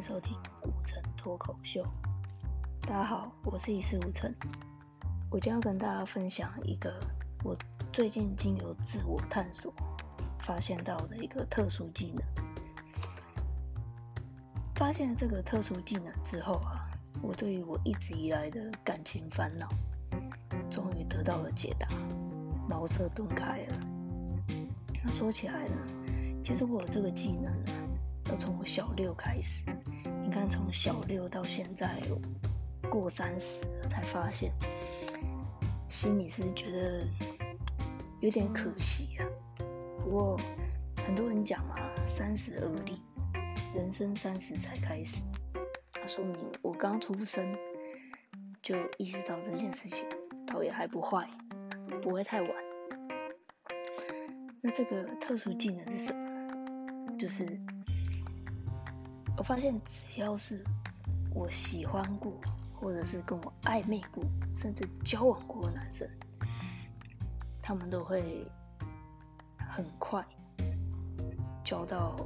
[0.00, 1.84] 收听五成脱口秀。
[2.80, 4.34] 大家好，我是一事无成，
[5.30, 6.98] 我将要跟大家分享一个
[7.44, 7.54] 我
[7.92, 9.70] 最近经由自我探索
[10.38, 12.22] 发现到的一个特殊技能。
[14.74, 16.88] 发现了这个特殊技能之后啊，
[17.20, 19.68] 我对于我一直以来的感情烦恼，
[20.70, 21.86] 终于得到了解答，
[22.66, 23.78] 茅塞顿开了。
[25.04, 25.76] 那说起来呢，
[26.42, 27.72] 其实我有这个技能呢。
[28.30, 29.64] 要从我小六开始，
[30.22, 32.00] 你看从小六到现在
[32.88, 34.52] 过三十才发现，
[35.88, 37.04] 心里是觉得
[38.20, 39.26] 有点可惜啊。
[39.98, 40.40] 不过
[41.04, 41.74] 很多人讲嘛，
[42.06, 43.00] 三十而立，
[43.74, 45.24] 人生三十才开始，
[46.00, 47.58] 那说明我刚出生
[48.62, 50.06] 就意识到这件事情，
[50.46, 51.28] 倒也还不坏，
[52.00, 52.50] 不会太晚。
[54.62, 57.16] 那这个特殊技能是什么呢？
[57.18, 57.58] 就是。
[59.40, 60.62] 我发现，只要是
[61.32, 62.30] 我喜欢过，
[62.78, 64.22] 或者是跟我暧昧过，
[64.54, 66.06] 甚至交往过的男生，
[67.62, 68.46] 他们都会
[69.56, 70.22] 很快
[71.64, 72.16] 交到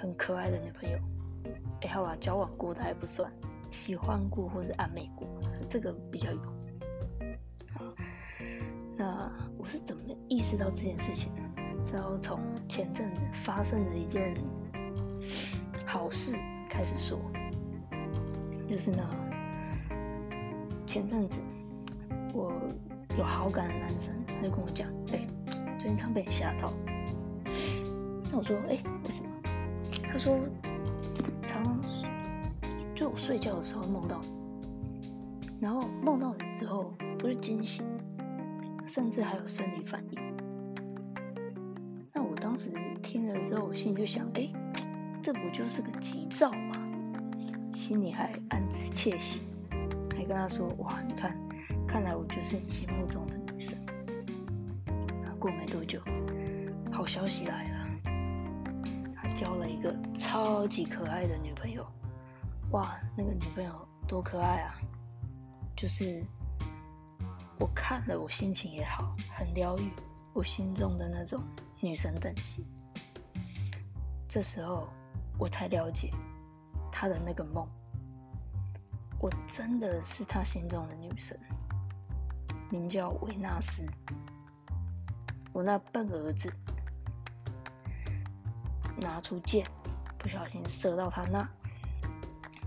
[0.00, 0.98] 很可爱的女朋友。
[1.82, 3.30] 哎，好吧，交往过的还不算，
[3.70, 5.28] 喜欢过或者暧昧过，
[5.68, 6.40] 这个比较有。
[8.96, 11.42] 那我是怎么意识到这件事情呢？
[11.92, 14.34] 然后从前阵子发生的一件。
[15.90, 16.36] 好事
[16.68, 17.18] 开始说，
[18.68, 19.02] 就是呢，
[20.86, 21.38] 前阵子
[22.34, 22.52] 我
[23.16, 25.26] 有好感的男生，他就跟我讲，哎，
[25.78, 26.74] 最近常被你吓到。
[28.30, 29.30] 那我说，哎，为什么？
[30.12, 30.38] 他说，
[31.42, 31.80] 常
[32.94, 37.82] 就我睡觉的时候梦到你，然后梦到你之后不是惊醒，
[38.86, 40.20] 甚至还有生理反应。
[42.12, 42.70] 那我当时
[43.02, 44.52] 听了之后，我心里就想，哎。
[45.22, 46.84] 这不就是个吉兆吗？
[47.74, 49.42] 心里还暗自窃喜，
[50.16, 51.36] 还跟他说：“哇，你看，
[51.86, 53.78] 看来我就是你心目中的女神。”
[55.38, 56.02] 过没多久，
[56.90, 57.86] 好消息来了，
[59.14, 61.86] 他交了一个超级可爱的女朋友。
[62.72, 64.74] 哇，那个女朋友多可爱啊！
[65.76, 66.22] 就是
[67.60, 69.88] 我看了，我心情也好，很疗愈，
[70.32, 71.40] 我心中的那种
[71.80, 72.66] 女神等级。
[74.26, 74.88] 这时候。
[75.38, 76.10] 我才了解
[76.90, 77.66] 他的那个梦，
[79.20, 81.38] 我真的是他心中的女神，
[82.70, 83.86] 名叫维纳斯。
[85.52, 86.52] 我那笨儿子
[89.00, 89.66] 拿出剑，
[90.18, 91.48] 不小心射到他那，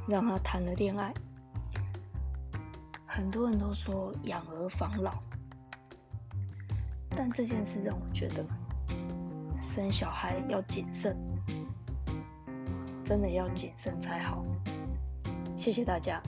[0.08, 1.14] 让他谈了恋爱。
[3.06, 5.22] 很多人都说养儿防老，
[7.10, 8.46] 但这件事让我觉得
[9.56, 11.16] 生小孩要谨慎。
[13.12, 14.42] 真的要谨慎才好。
[15.58, 16.24] 谢谢大家。